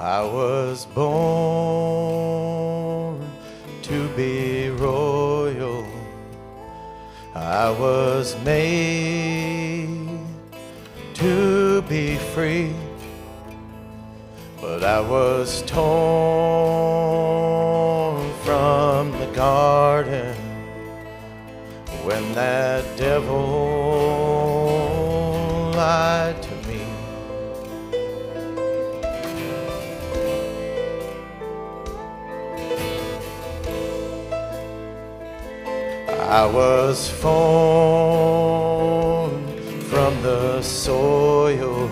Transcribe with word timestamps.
I 0.00 0.22
was 0.22 0.86
born 0.86 1.20
to 3.82 4.08
be 4.16 4.70
royal. 4.70 5.84
I 7.34 7.68
was 7.70 8.34
made 8.42 10.08
to 11.12 11.82
be 11.82 12.16
free. 12.16 12.72
But 14.58 14.84
I 14.84 15.00
was 15.02 15.60
torn 15.66 15.82
from 18.42 19.12
the 19.20 19.30
garden 19.34 20.34
when 22.04 22.32
that 22.32 22.96
devil 22.96 23.36
lied 25.76 26.42
to 26.42 26.54
me. 26.66 26.80
I 36.30 36.46
was 36.46 37.10
formed 37.10 37.90
from 39.90 40.22
the 40.22 40.62
soil. 40.62 41.90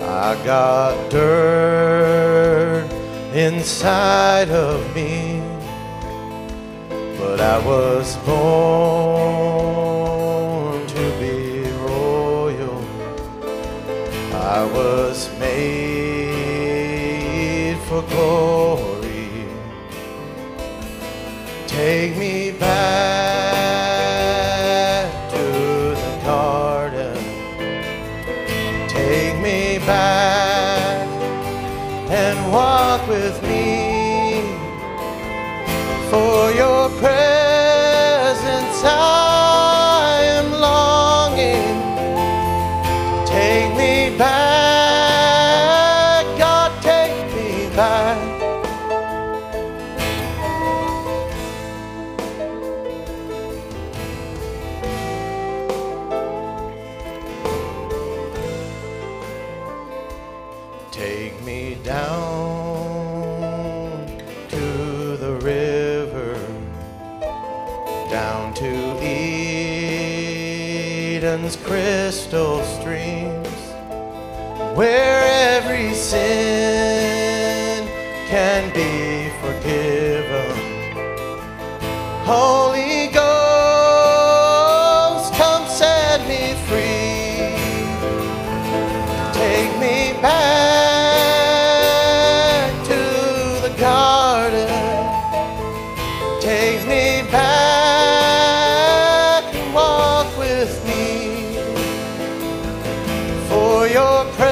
I 0.00 0.36
got 0.44 1.10
dirt 1.10 2.88
inside 3.34 4.50
of 4.50 4.94
me, 4.94 5.42
but 7.18 7.40
I 7.40 7.58
was 7.66 8.16
born 8.18 9.26
to 10.86 11.10
be 11.18 11.64
royal. 11.82 12.84
I 14.32 14.64
was 14.72 15.28
made 15.40 16.22
for 17.88 18.02
glory. 18.02 18.91
Take 21.72 22.16
me 22.18 22.50
back 22.50 22.70
to 25.30 25.44
the 26.02 26.20
garden. 26.22 27.16
Take 28.88 29.40
me 29.40 29.78
back 29.78 31.08
and 32.10 32.52
walk 32.52 33.08
with 33.08 33.42
me. 33.42 34.42
For 36.10 36.50
your 36.52 36.90
presence 37.00 38.84
I 38.84 40.20
am 40.38 40.52
longing. 40.60 41.78
Take 43.26 43.74
me 43.78 44.14
back, 44.18 44.51
Take 60.92 61.42
me 61.42 61.78
down 61.82 62.06
to 64.50 65.16
the 65.16 65.32
river, 65.42 66.34
down 68.10 68.52
to 68.54 68.98
Eden's 71.16 71.56
crystal 71.56 72.62
streams, 72.62 73.48
where 74.76 75.24
every 75.56 75.94
sin 75.94 77.88
can 78.28 78.70
be 78.74 79.30
forgiven. 79.40 80.52
Holy 82.26 83.01
your 103.92 104.24
presence 104.36 104.51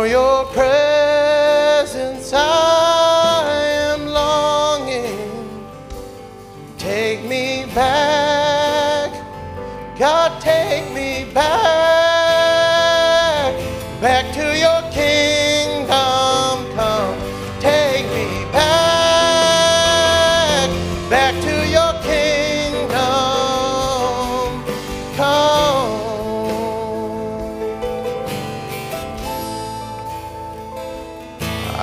for 0.00 0.06
your 0.06 0.46
presence. 0.46 2.32
I 2.32 3.52
am 3.92 4.06
longing. 4.06 5.68
Take 6.78 7.22
me 7.24 7.66
back, 7.74 9.10
God, 9.98 10.40
take 10.40 10.90
me 10.94 11.26
back, 11.34 11.52
back 14.00 14.32
to 14.32 14.56
your 14.64 14.89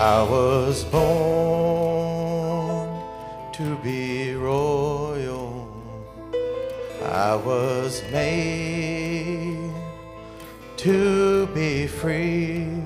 I 0.07 0.23
was 0.23 0.85
born 0.85 2.07
to 3.51 3.75
be 3.84 4.35
royal. 4.35 5.68
I 7.03 7.35
was 7.35 8.01
made 8.09 9.69
to 10.78 11.47
be 11.47 11.88
free. 11.88 12.76